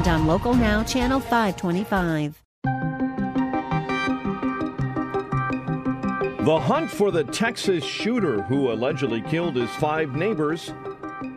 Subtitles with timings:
[0.00, 2.42] and on Local Now, Channel 525.
[6.44, 10.72] The hunt for the Texas shooter who allegedly killed his five neighbors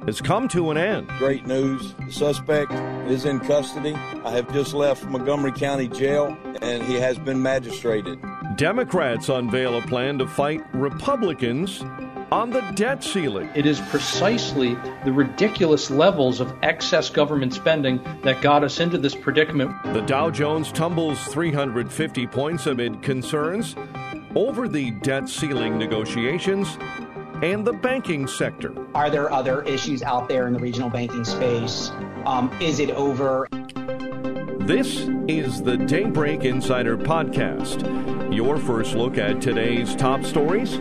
[0.06, 1.10] has come to an end.
[1.18, 1.94] Great news.
[2.06, 2.72] The suspect
[3.10, 3.96] is in custody.
[4.24, 8.18] I have just left Montgomery County Jail and he has been magistrated.
[8.56, 11.84] Democrats unveil a plan to fight Republicans
[12.34, 13.48] on the debt ceiling.
[13.54, 19.14] It is precisely the ridiculous levels of excess government spending that got us into this
[19.14, 19.72] predicament.
[19.94, 23.76] The Dow Jones tumbles 350 points amid concerns
[24.34, 26.76] over the debt ceiling negotiations
[27.44, 28.74] and the banking sector.
[28.96, 31.92] Are there other issues out there in the regional banking space?
[32.26, 33.48] Um, is it over?
[34.62, 40.80] This is the Daybreak Insider Podcast, your first look at today's top stories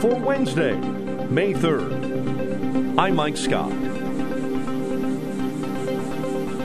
[0.00, 0.74] for Wednesday,
[1.28, 2.98] May 3rd.
[2.98, 3.70] I'm Mike Scott.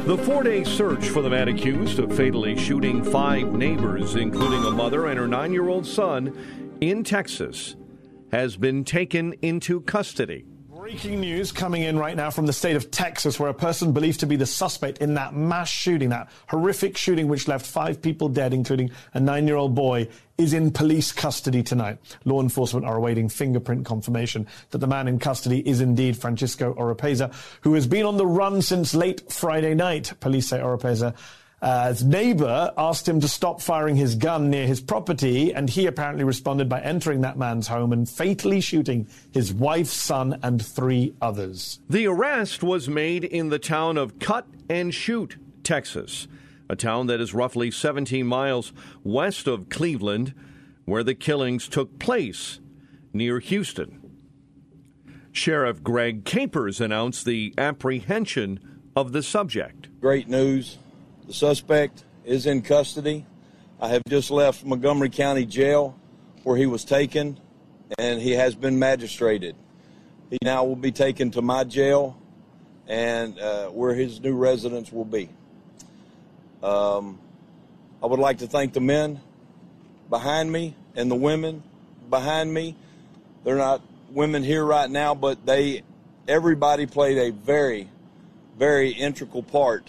[0.06, 4.72] The four day search for the man accused of fatally shooting five neighbors, including a
[4.72, 7.76] mother and her nine year old son, in Texas,
[8.32, 10.46] has been taken into custody.
[10.92, 14.20] Breaking news coming in right now from the state of Texas, where a person believed
[14.20, 18.28] to be the suspect in that mass shooting, that horrific shooting which left five people
[18.28, 21.98] dead, including a nine year old boy, is in police custody tonight.
[22.26, 27.34] Law enforcement are awaiting fingerprint confirmation that the man in custody is indeed Francisco Oropeza,
[27.62, 30.12] who has been on the run since late Friday night.
[30.20, 31.16] Police say Oropeza
[31.62, 35.86] uh, his neighbor asked him to stop firing his gun near his property, and he
[35.86, 41.14] apparently responded by entering that man's home and fatally shooting his wife, son, and three
[41.22, 41.80] others.
[41.88, 46.28] The arrest was made in the town of Cut and Shoot, Texas,
[46.68, 50.34] a town that is roughly 17 miles west of Cleveland,
[50.86, 52.60] where the killings took place
[53.14, 54.00] near Houston.
[55.32, 58.60] Sheriff Greg Capers announced the apprehension
[58.96, 59.90] of the subject.
[60.02, 60.78] Great news.
[61.28, 63.26] The suspect is in custody.
[63.80, 65.98] I have just left Montgomery County Jail
[66.44, 67.40] where he was taken
[67.98, 69.56] and he has been magistrated.
[70.30, 72.18] He now will be taken to my jail
[72.88, 75.30] and uh, where his new residence will be.
[76.64, 77.20] Um,
[78.02, 79.22] I would like to thank the men
[80.10, 81.64] behind me and the women
[82.10, 82.76] behind me.
[83.44, 85.84] They're not women here right now, but they,
[86.28, 87.90] everybody played a very,
[88.58, 89.88] very integral part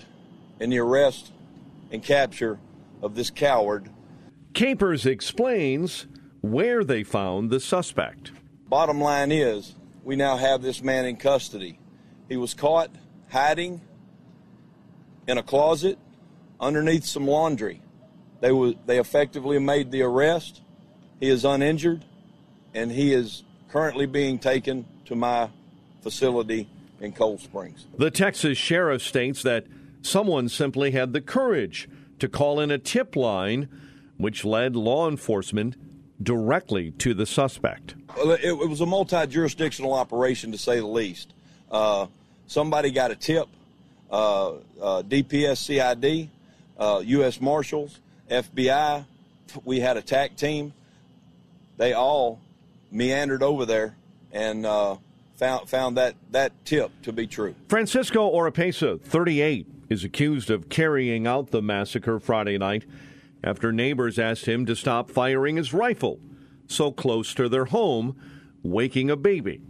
[0.62, 1.32] in the arrest
[1.90, 2.56] and capture
[3.02, 3.90] of this coward.
[4.54, 6.06] Capers explains
[6.40, 8.30] where they found the suspect.
[8.68, 9.74] Bottom line is,
[10.04, 11.80] we now have this man in custody.
[12.28, 12.90] He was caught
[13.28, 13.80] hiding
[15.26, 15.98] in a closet
[16.60, 17.82] underneath some laundry.
[18.40, 20.60] They, were, they effectively made the arrest.
[21.18, 22.04] He is uninjured,
[22.72, 25.50] and he is currently being taken to my
[26.02, 26.68] facility
[27.00, 27.84] in Cold Springs.
[27.98, 29.66] The Texas sheriff states that
[30.02, 33.68] someone simply had the courage to call in a tip line,
[34.16, 35.76] which led law enforcement
[36.22, 37.94] directly to the suspect.
[38.18, 41.32] It, it was a multi jurisdictional operation, to say the least.
[41.70, 42.06] Uh,
[42.46, 43.48] somebody got a tip,
[44.10, 46.28] uh, uh, DPS CID,
[47.08, 47.38] U.S.
[47.40, 47.98] uh, Marshals,
[48.30, 49.04] FBI.
[49.64, 50.72] We had a TAC team.
[51.76, 52.40] They all
[52.90, 53.96] meandered over there
[54.32, 54.96] and uh,
[55.36, 57.54] found found that that tip to be true.
[57.68, 62.84] Francisco Oropeza, 38, is accused of carrying out the massacre Friday night
[63.44, 66.18] after neighbors asked him to stop firing his rifle
[66.66, 68.16] so close to their home,
[68.62, 69.60] waking a baby.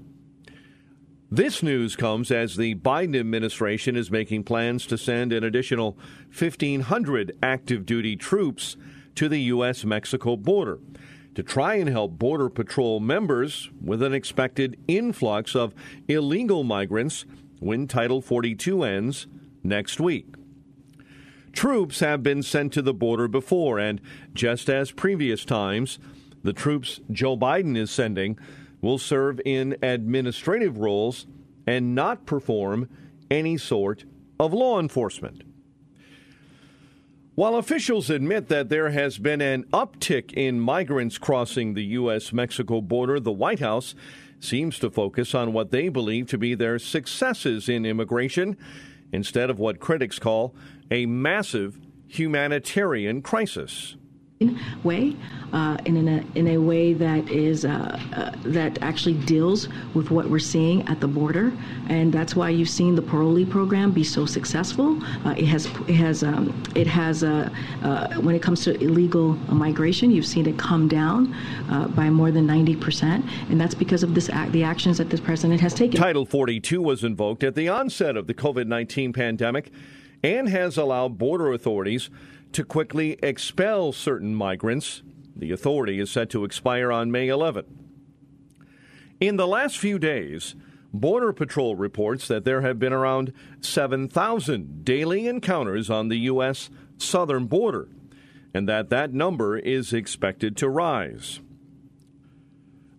[1.31, 5.99] This news comes as the Biden administration is making plans to send an additional
[6.39, 8.77] 1,500 active duty troops
[9.15, 9.85] to the U.S.
[9.85, 10.79] Mexico border
[11.35, 15.75] to try and help Border Patrol members with an expected influx of
[16.07, 17.25] illegal migrants
[17.59, 19.27] when Title 42 ends
[19.63, 20.27] next week.
[21.53, 24.01] Troops have been sent to the border before, and
[24.33, 25.99] just as previous times,
[26.43, 28.39] the troops Joe Biden is sending
[28.81, 31.27] will serve in administrative roles
[31.67, 32.89] and not perform
[33.31, 34.05] any sort
[34.41, 35.43] of law enforcement.
[37.35, 42.33] While officials admit that there has been an uptick in migrants crossing the U.S.
[42.33, 43.95] Mexico border, the White House
[44.39, 48.59] seems to focus on what they believe to be their successes in immigration
[49.13, 50.55] instead of what critics call
[50.91, 51.79] a massive
[52.09, 53.97] humanitarian crisis.
[54.83, 55.17] Way,
[55.53, 60.29] uh, in, a, in a way that is uh, uh, that actually deals with what
[60.29, 61.53] we're seeing at the border,
[61.89, 64.99] and that's why you've seen the parolee program be so successful.
[65.27, 70.47] It has it has um, it has when it comes to illegal migration, you've seen
[70.47, 71.35] it come down
[71.95, 75.21] by more than ninety percent, and that's because of this act, the actions that this
[75.21, 76.01] president has taken.
[76.01, 79.71] Title 42 was invoked at the onset of the COVID 19 pandemic
[80.23, 82.11] and has allowed border authorities
[82.53, 85.03] to quickly expel certain migrants.
[85.37, 87.65] The authority is set to expire on May 11.
[89.21, 90.55] In the last few days,
[90.93, 96.69] Border Patrol reports that there have been around 7,000 daily encounters on the U.S.
[96.99, 97.89] southern border,
[98.53, 101.41] and that that number is expected to rise.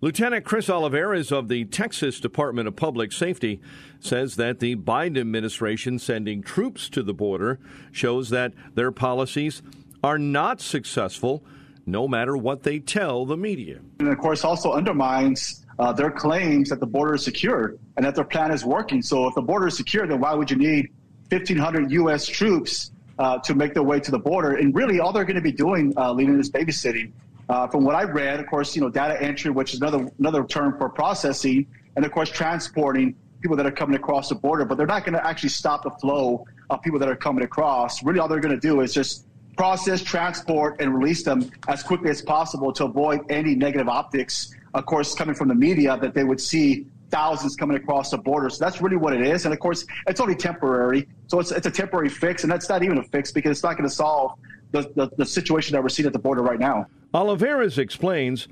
[0.02, 3.62] Lieutenant Chris Olivares of the Texas Department of Public Safety
[4.02, 7.60] says that the Biden administration sending troops to the border
[7.92, 9.62] shows that their policies
[10.04, 11.44] are not successful
[11.86, 13.80] no matter what they tell the media.
[14.00, 18.16] And of course, also undermines uh, their claims that the border is secure and that
[18.16, 19.02] their plan is working.
[19.02, 20.92] So if the border is secure, then why would you need
[21.30, 22.26] 1,500 U.S.
[22.26, 24.56] troops uh, to make their way to the border?
[24.56, 27.12] And really, all they're going to be doing, uh, leading is babysitting.
[27.50, 30.46] Uh, from what I read, of course, you know, data entry, which is another another
[30.46, 34.64] term for processing, and of course, transporting people that are coming across the border.
[34.64, 38.02] But they're not going to actually stop the flow of people that are coming across.
[38.02, 42.10] Really, all they're going to do is just process, transport, and release them as quickly
[42.10, 44.54] as possible to avoid any negative optics.
[44.74, 48.50] Of course, coming from the media that they would see thousands coming across the border.
[48.50, 49.46] So that's really what it is.
[49.46, 51.08] And of course, it's only temporary.
[51.28, 53.78] So it's, it's a temporary fix, and that's not even a fix because it's not
[53.78, 54.40] going to solve
[54.72, 56.88] the, the, the situation that we're seeing at the border right now.
[57.14, 58.48] Olivares explains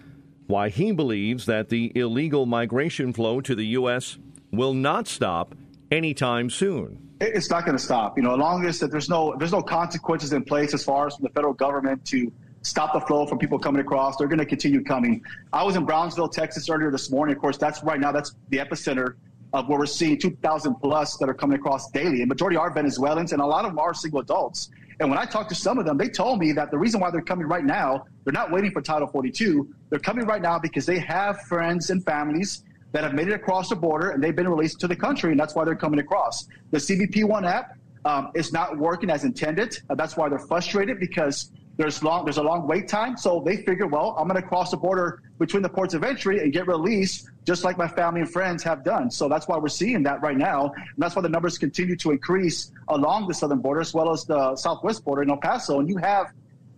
[0.45, 4.19] why he believes that the illegal migration flow to the U.S.
[4.51, 5.55] will not stop
[5.89, 7.10] anytime soon.
[7.21, 8.17] It's not going to stop.
[8.17, 11.05] You know, as long as that there's no there's no consequences in place as far
[11.05, 12.31] as from the federal government to
[12.63, 14.17] stop the flow from people coming across.
[14.17, 15.23] They're going to continue coming.
[15.53, 17.35] I was in Brownsville, Texas earlier this morning.
[17.35, 19.15] Of course, that's right now that's the epicenter
[19.53, 22.21] of where we're seeing 2,000 plus that are coming across daily.
[22.21, 24.69] And majority are Venezuelans, and a lot of them are single adults.
[24.99, 27.11] And when I talked to some of them, they told me that the reason why
[27.11, 29.67] they're coming right now, they're not waiting for Title 42.
[29.89, 33.69] They're coming right now because they have friends and families that have made it across
[33.69, 36.47] the border and they've been released to the country, and that's why they're coming across.
[36.71, 39.77] The CBP One app um, is not working as intended.
[39.89, 43.17] Uh, that's why they're frustrated because there's long there's a long wait time.
[43.17, 46.39] So they figure, well, I'm going to cross the border between the ports of entry
[46.39, 49.09] and get released, just like my family and friends have done.
[49.09, 52.11] So that's why we're seeing that right now, and that's why the numbers continue to
[52.11, 55.79] increase along the southern border as well as the southwest border in El Paso.
[55.79, 56.31] And you have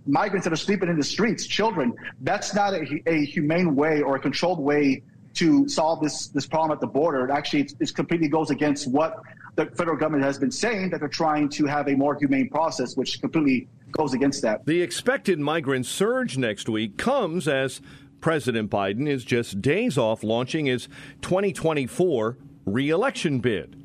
[0.05, 1.93] migrants that are sleeping in the streets, children.
[2.21, 5.01] That's not a, a humane way or a controlled way
[5.35, 7.27] to solve this this problem at the border.
[7.27, 9.21] It actually it completely goes against what
[9.55, 12.97] the federal government has been saying that they're trying to have a more humane process,
[12.97, 14.65] which completely goes against that.
[14.65, 17.81] The expected migrant surge next week comes as
[18.19, 20.87] President Biden is just days off launching his
[21.21, 23.79] 2024 reelection bid.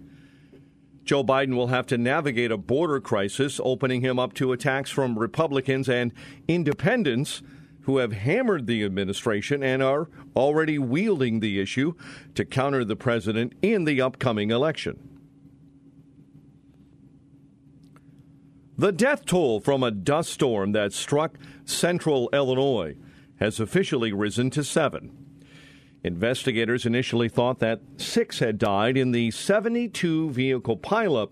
[1.05, 5.19] Joe Biden will have to navigate a border crisis, opening him up to attacks from
[5.19, 6.13] Republicans and
[6.47, 7.43] independents
[7.89, 11.95] who have hammered the administration and are already wielding the issue
[12.35, 14.99] to counter the president in the upcoming election.
[18.77, 22.95] The death toll from a dust storm that struck central Illinois
[23.41, 25.11] has officially risen to seven.
[26.05, 31.31] Investigators initially thought that six had died in the 72 vehicle pileup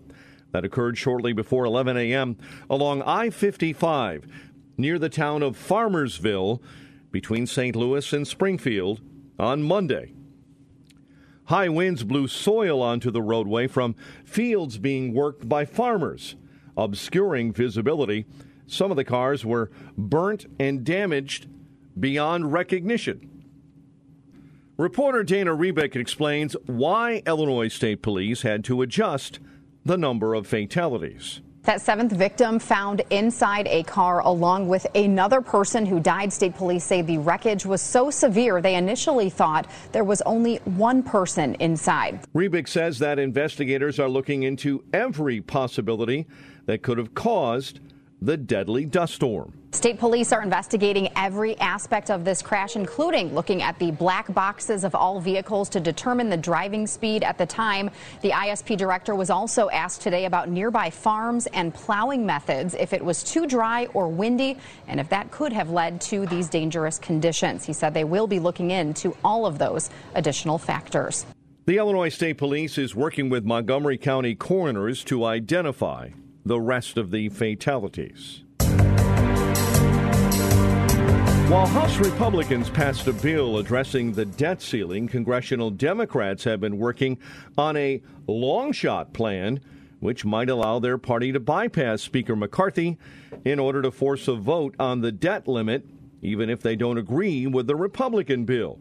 [0.53, 2.35] that occurred shortly before 11 a.m.
[2.67, 4.25] along I 55
[4.77, 6.61] near the town of Farmersville
[7.11, 7.75] between St.
[7.75, 9.01] Louis and Springfield
[9.39, 10.13] on Monday.
[11.45, 16.35] High winds blew soil onto the roadway from fields being worked by farmers
[16.77, 18.25] obscuring visibility.
[18.67, 21.47] Some of the cars were burnt and damaged
[21.99, 23.45] beyond recognition.
[24.77, 29.39] Reporter Dana Rebick explains why Illinois State Police had to adjust
[29.83, 31.41] the number of fatalities.
[31.67, 36.31] That seventh victim found inside a car along with another person who died.
[36.31, 41.03] State police say the wreckage was so severe they initially thought there was only one
[41.03, 42.21] person inside.
[42.33, 46.25] Rebick says that investigators are looking into every possibility
[46.67, 47.81] that could have caused
[48.21, 49.53] the deadly dust storm.
[49.71, 54.83] State police are investigating every aspect of this crash, including looking at the black boxes
[54.83, 57.91] of all vehicles to determine the driving speed at the time.
[58.21, 63.03] The ISP director was also asked today about nearby farms and plowing methods, if it
[63.03, 64.57] was too dry or windy,
[64.87, 67.65] and if that could have led to these dangerous conditions.
[67.65, 71.25] He said they will be looking into all of those additional factors.
[71.65, 76.09] The Illinois State Police is working with Montgomery County coroners to identify
[76.47, 78.43] the rest of the fatalities.
[81.49, 87.17] While House Republicans passed a bill addressing the debt ceiling, congressional Democrats have been working
[87.57, 89.61] on a long shot plan
[89.99, 92.97] which might allow their party to bypass Speaker McCarthy
[93.43, 95.85] in order to force a vote on the debt limit,
[96.21, 98.79] even if they don't agree with the Republican bill.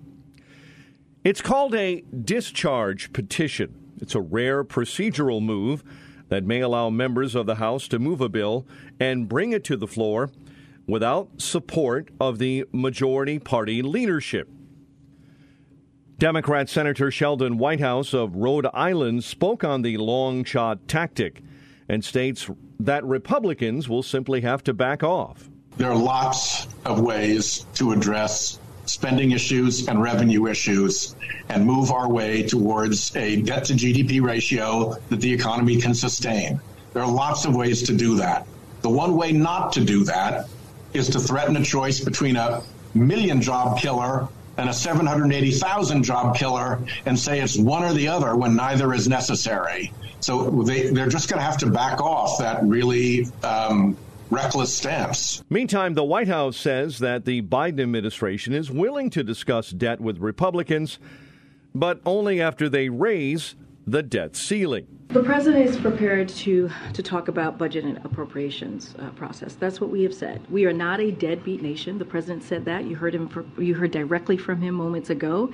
[1.24, 3.74] It's called a discharge petition.
[4.00, 5.82] It's a rare procedural move
[6.28, 8.66] that may allow members of the House to move a bill
[8.98, 10.30] and bring it to the floor
[10.86, 14.48] without support of the majority party leadership.
[16.18, 21.42] Democrat Senator Sheldon Whitehouse of Rhode Island spoke on the long shot tactic
[21.88, 22.48] and states
[22.80, 25.50] that Republicans will simply have to back off.
[25.76, 31.14] There are lots of ways to address spending issues and revenue issues
[31.48, 36.60] and move our way towards a debt to GDP ratio that the economy can sustain.
[36.92, 38.46] There are lots of ways to do that.
[38.82, 40.48] The one way not to do that
[40.92, 42.62] is to threaten a choice between a
[42.94, 48.36] million job killer and a 780,000 job killer and say it's one or the other
[48.36, 49.92] when neither is necessary.
[50.20, 53.96] So they, they're just going to have to back off that really um,
[54.30, 55.42] reckless stance.
[55.48, 60.18] Meantime, the White House says that the Biden administration is willing to discuss debt with
[60.18, 60.98] Republicans,
[61.74, 63.54] but only after they raise
[63.86, 64.86] the debt ceiling.
[65.08, 69.54] The president is prepared to to talk about budget and appropriations uh, process.
[69.54, 70.44] That's what we have said.
[70.50, 71.98] We are not a deadbeat nation.
[71.98, 72.84] The president said that.
[72.84, 73.52] You heard him.
[73.56, 75.52] You heard directly from him moments ago,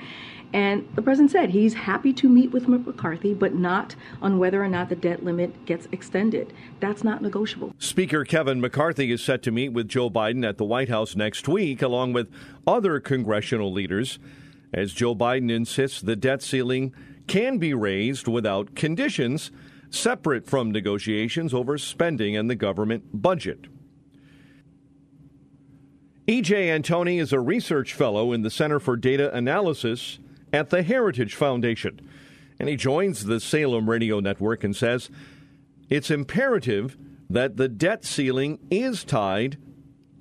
[0.55, 4.69] and the president said he's happy to meet with McCarthy, but not on whether or
[4.69, 6.55] not the debt limit gets extended.
[6.81, 7.75] That's not negotiable.
[7.79, 11.47] Speaker Kevin McCarthy is set to meet with Joe Biden at the White House next
[11.47, 12.31] week, along with
[12.67, 14.19] other congressional leaders,
[14.73, 16.95] as Joe Biden insists the debt ceiling
[17.27, 19.51] can be raised without conditions
[19.91, 23.67] separate from negotiations over spending and the government budget.
[26.27, 26.69] E.J.
[26.69, 30.19] Antoni is a research fellow in the Center for Data Analysis
[30.53, 32.01] at the Heritage Foundation,
[32.59, 35.11] and he joins the Salem Radio Network and says
[35.91, 36.97] it's imperative
[37.29, 39.59] that the debt ceiling is tied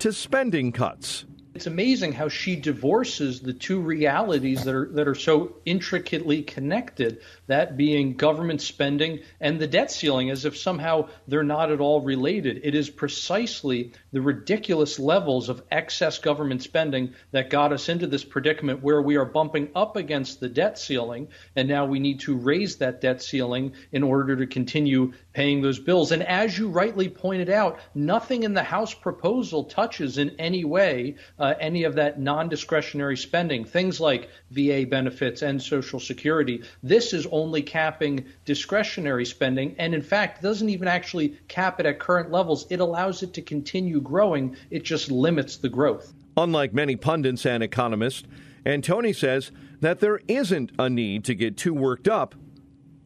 [0.00, 1.24] to spending cuts.
[1.62, 7.20] It's amazing how she divorces the two realities that are that are so intricately connected,
[7.46, 12.00] that being government spending and the debt ceiling as if somehow they're not at all
[12.00, 12.62] related.
[12.64, 18.24] It is precisely the ridiculous levels of excess government spending that got us into this
[18.24, 22.36] predicament where we are bumping up against the debt ceiling and now we need to
[22.36, 26.12] raise that debt ceiling in order to continue paying those bills.
[26.12, 31.16] And as you rightly pointed out, nothing in the House proposal touches in any way
[31.38, 36.62] uh, any of that non discretionary spending, things like VA benefits and Social Security.
[36.82, 41.98] This is only capping discretionary spending, and in fact, doesn't even actually cap it at
[41.98, 42.66] current levels.
[42.70, 46.12] It allows it to continue growing, it just limits the growth.
[46.36, 48.24] Unlike many pundits and economists,
[48.64, 52.34] Antoni says that there isn't a need to get too worked up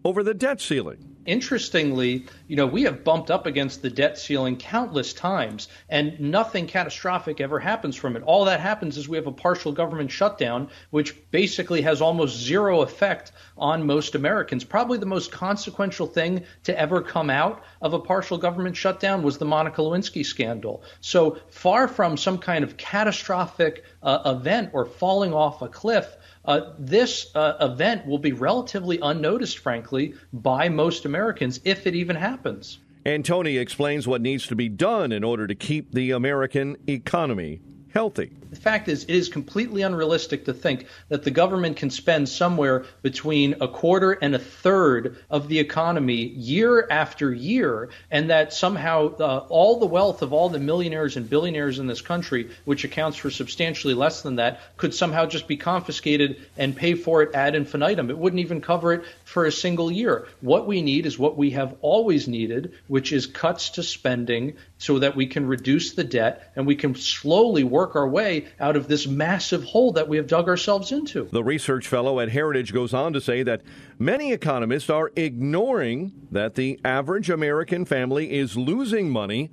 [0.04, 4.56] over the debt ceiling interestingly, you know, we have bumped up against the debt ceiling
[4.56, 8.22] countless times, and nothing catastrophic ever happens from it.
[8.22, 12.82] All that happens is we have a partial government shutdown, which basically has almost zero
[12.82, 14.64] effect on most Americans.
[14.64, 19.38] Probably the most consequential thing to ever come out of a partial government shutdown was
[19.38, 20.82] the Monica Lewinsky scandal.
[21.00, 26.16] So far from some kind of catastrophic uh, event or falling off a cliff,
[26.46, 31.15] uh, this uh, event will be relatively unnoticed, frankly, by most Americans,
[31.64, 32.78] if it even happens.
[33.04, 37.60] Antoni explains what needs to be done in order to keep the American economy
[37.92, 38.32] healthy.
[38.50, 42.84] The fact is, it is completely unrealistic to think that the government can spend somewhere
[43.02, 49.16] between a quarter and a third of the economy year after year, and that somehow
[49.16, 53.16] uh, all the wealth of all the millionaires and billionaires in this country, which accounts
[53.16, 57.54] for substantially less than that, could somehow just be confiscated and pay for it ad
[57.54, 58.10] infinitum.
[58.10, 60.28] It wouldn't even cover it for a single year.
[60.40, 64.98] What we need is what we have always needed, which is cuts to spending so
[64.98, 68.88] that we can reduce the debt and we can slowly work our way out of
[68.88, 71.28] this massive hole that we have dug ourselves into.
[71.32, 73.62] The research fellow at Heritage goes on to say that
[73.98, 79.50] many economists are ignoring that the average American family is losing money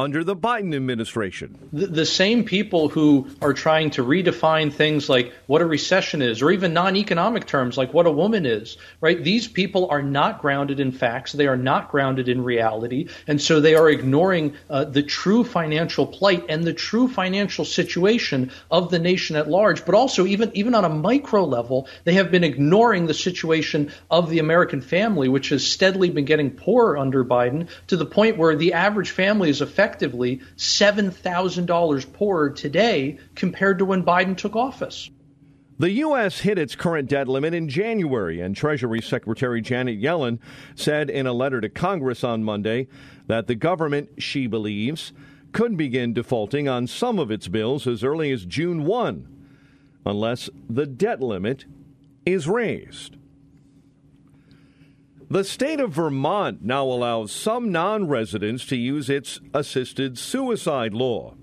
[0.00, 1.56] under the Biden administration.
[1.72, 6.42] The, the, same people who are trying to redefine things like what a recession is,
[6.42, 9.22] or even non economic terms like what a woman is, right?
[9.22, 11.32] These people are not grounded in facts.
[11.32, 13.08] They are not grounded in reality.
[13.26, 18.50] And so they are ignoring uh, the true financial plight and the true financial situation
[18.70, 19.84] of the nation at large.
[19.84, 24.30] But also, even, even on a micro level, they have been ignoring the situation of
[24.30, 28.56] the American family, which has steadily been getting poorer under Biden to the point where
[28.56, 35.10] the average family is affected effectively $7,000 poorer today compared to when Biden took office.
[35.80, 36.40] The U.S.
[36.40, 40.38] hit its current debt limit in January, and Treasury Secretary Janet Yellen
[40.76, 42.86] said in a letter to Congress on Monday
[43.26, 45.12] that the government, she believes,
[45.52, 49.26] could begin defaulting on some of its bills as early as June 1,
[50.06, 51.64] unless the debt limit
[52.24, 53.16] is raised.
[55.32, 61.36] The state of Vermont now allows some non residents to use its assisted suicide law.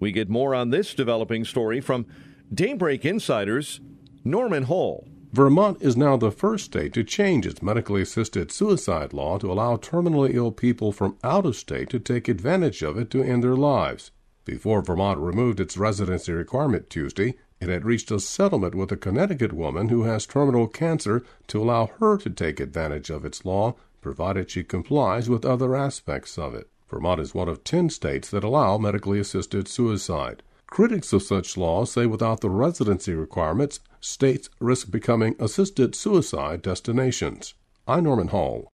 [0.00, 2.06] We get more on this developing story from
[2.52, 3.80] Daybreak Insiders,
[4.24, 5.06] Norman Hall.
[5.32, 9.76] Vermont is now the first state to change its medically assisted suicide law to allow
[9.76, 13.54] terminally ill people from out of state to take advantage of it to end their
[13.54, 14.10] lives.
[14.44, 19.52] Before Vermont removed its residency requirement Tuesday, it had reached a settlement with a Connecticut
[19.52, 24.50] woman who has terminal cancer to allow her to take advantage of its law, provided
[24.50, 26.68] she complies with other aspects of it.
[26.88, 30.42] Vermont is one of ten states that allow medically assisted suicide.
[30.66, 37.54] Critics of such laws say without the residency requirements, states risk becoming assisted suicide destinations.
[37.88, 38.68] I'm Norman Hall.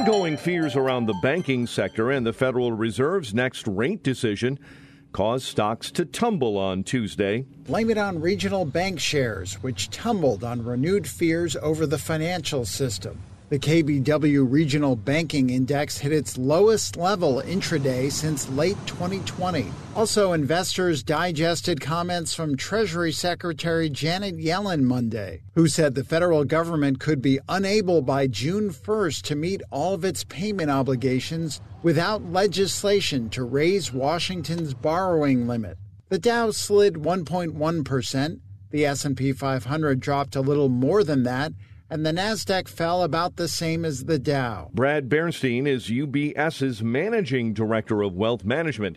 [0.00, 4.58] Ongoing fears around the banking sector and the Federal Reserve's next rate decision
[5.12, 7.44] caused stocks to tumble on Tuesday.
[7.66, 13.20] Blame it on regional bank shares, which tumbled on renewed fears over the financial system.
[13.50, 19.66] The KBW Regional Banking Index hit its lowest level intraday since late 2020.
[19.96, 27.00] Also, investors digested comments from Treasury Secretary Janet Yellen Monday, who said the federal government
[27.00, 33.28] could be unable by June 1st to meet all of its payment obligations without legislation
[33.30, 35.76] to raise Washington's borrowing limit.
[36.08, 38.40] The Dow slid 1.1%,
[38.70, 41.52] the S&P 500 dropped a little more than that,
[41.90, 44.70] and the Nasdaq fell about the same as the Dow.
[44.72, 48.96] Brad Bernstein is UBS's managing director of wealth management.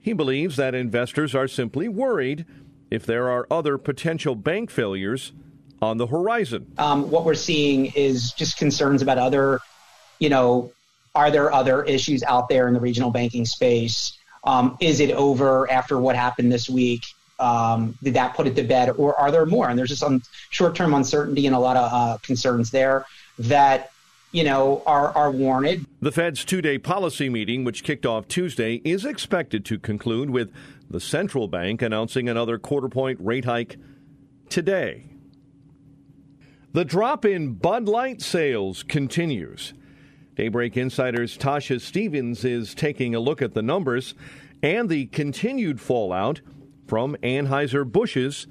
[0.00, 2.46] He believes that investors are simply worried
[2.90, 5.32] if there are other potential bank failures
[5.80, 6.72] on the horizon.
[6.78, 9.58] Um, what we're seeing is just concerns about other,
[10.20, 10.72] you know,
[11.14, 14.16] are there other issues out there in the regional banking space?
[14.44, 17.02] Um, is it over after what happened this week?
[17.38, 19.68] Um, did that put it to bed, or are there more?
[19.68, 23.04] And there's just some short-term uncertainty and a lot of uh, concerns there
[23.38, 23.90] that
[24.32, 25.86] you know are are warranted.
[26.00, 30.52] The Fed's two-day policy meeting, which kicked off Tuesday, is expected to conclude with
[30.88, 33.76] the central bank announcing another quarter-point rate hike
[34.48, 35.04] today.
[36.72, 39.74] The drop in Bud Light sales continues.
[40.36, 44.14] Daybreak Insider's Tasha Stevens is taking a look at the numbers
[44.62, 46.40] and the continued fallout
[46.92, 48.46] from Anheuser-Busch's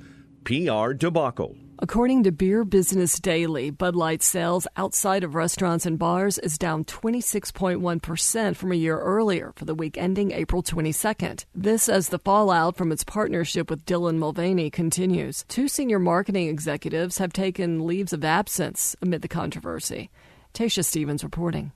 [0.45, 1.55] PR debacle.
[1.77, 6.83] According to Beer Business Daily, Bud Light sales outside of restaurants and bars is down
[6.85, 11.45] 26.1% from a year earlier for the week ending April 22nd.
[11.53, 15.45] This as the fallout from its partnership with Dylan Mulvaney continues.
[15.47, 20.09] Two senior marketing executives have taken leaves of absence amid the controversy.
[20.55, 21.73] Tasha Stevens reporting.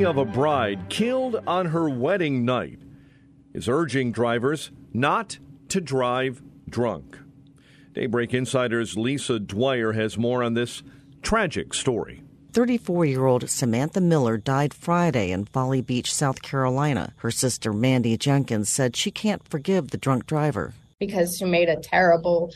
[0.00, 2.78] The family of a bride killed on her wedding night
[3.52, 7.18] is urging drivers not to drive drunk.
[7.92, 10.82] Daybreak Insider's Lisa Dwyer has more on this
[11.20, 12.22] tragic story.
[12.52, 17.12] 34 year old Samantha Miller died Friday in Folly Beach, South Carolina.
[17.16, 20.72] Her sister Mandy Jenkins said she can't forgive the drunk driver.
[20.98, 22.54] Because she made a terrible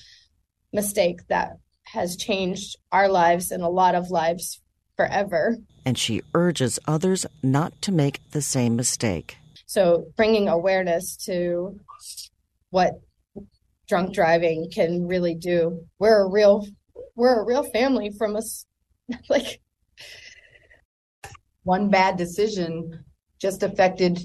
[0.72, 4.62] mistake that has changed our lives and a lot of lives
[4.96, 9.36] forever and she urges others not to make the same mistake.
[9.66, 11.78] So, bringing awareness to
[12.70, 13.00] what
[13.88, 15.84] drunk driving can really do.
[15.98, 16.66] We're a real
[17.16, 18.66] we're a real family from us
[19.28, 19.60] like
[21.62, 23.04] one bad decision
[23.40, 24.20] just affected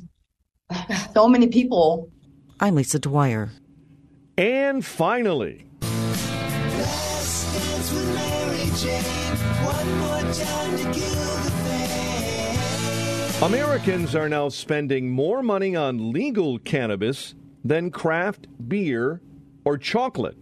[1.13, 2.09] so many people.
[2.59, 3.49] I'm Lisa Dwyer.
[4.37, 5.65] And finally,
[13.41, 19.21] Americans are now spending more money on legal cannabis than craft beer
[19.65, 20.37] or chocolate.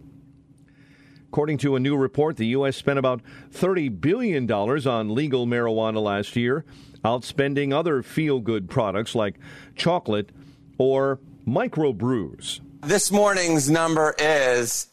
[1.28, 2.76] According to a new report, the U.S.
[2.76, 3.22] spent about
[3.52, 6.64] $30 billion on legal marijuana last year,
[7.04, 9.34] outspending other feel good products like
[9.74, 10.30] chocolate
[10.78, 12.60] or microbrews.
[12.82, 14.86] This morning's number is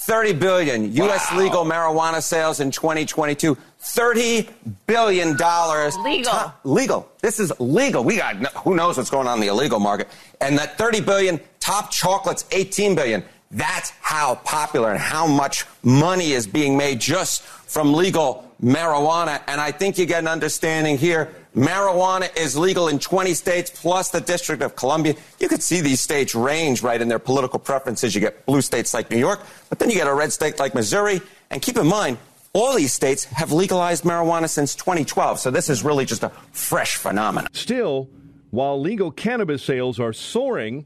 [0.00, 1.30] 30 billion U.S.
[1.30, 1.38] Wow.
[1.38, 3.54] legal marijuana sales in 2022.
[3.80, 4.48] 30
[4.86, 5.94] billion dollars.
[5.98, 6.54] Legal.
[6.64, 7.08] legal.
[7.20, 8.02] This is legal.
[8.02, 10.08] We got who knows what's going on in the illegal market.
[10.40, 13.22] And that 30 billion, top chocolates 18 billion.
[13.50, 19.42] That's how popular and how much money is being made just from legal marijuana.
[19.48, 21.30] And I think you get an understanding here.
[21.54, 25.14] Marijuana is legal in 20 states plus the District of Columbia.
[25.40, 28.14] You could see these states range right in their political preferences.
[28.14, 30.74] You get blue states like New York, but then you get a red state like
[30.74, 31.20] Missouri.
[31.50, 32.18] And keep in mind,
[32.52, 35.40] all these states have legalized marijuana since 2012.
[35.40, 37.52] So this is really just a fresh phenomenon.
[37.52, 38.08] Still,
[38.50, 40.84] while legal cannabis sales are soaring,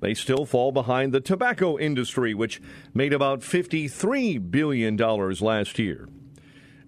[0.00, 2.62] they still fall behind the tobacco industry, which
[2.94, 6.08] made about $53 billion last year.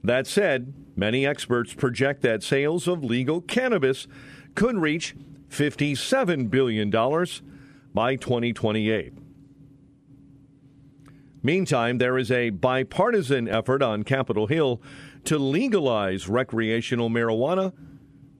[0.02, 4.06] That said, many experts project that sales of legal cannabis
[4.54, 5.16] could reach
[5.48, 6.90] $57 billion
[7.92, 9.14] by 2028.
[11.42, 14.82] Meantime, there is a bipartisan effort on Capitol Hill
[15.24, 17.72] to legalize recreational marijuana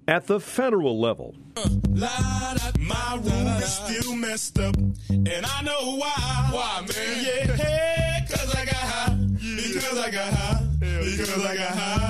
[0.06, 1.34] at the federal level.
[1.56, 6.48] My room is still messed up, and I know why.
[6.50, 7.24] Why, man?
[7.24, 9.14] Yeah, cause I got high.
[9.14, 10.49] Because I got high.
[11.16, 12.00] Because I got high.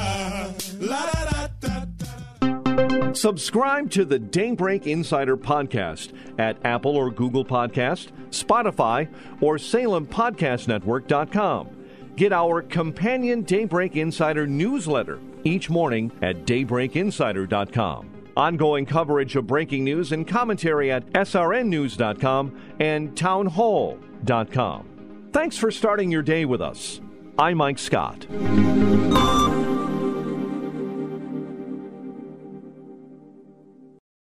[3.13, 11.69] Subscribe to the Daybreak Insider podcast at Apple or Google Podcast, Spotify, or SalemPodcastNetwork.com.
[12.17, 18.07] Get our companion Daybreak Insider newsletter each morning at daybreakinsider.com.
[18.37, 25.29] Ongoing coverage of breaking news and commentary at srnnews.com and townhall.com.
[25.33, 27.01] Thanks for starting your day with us.
[27.40, 28.26] I'm Mike Scott.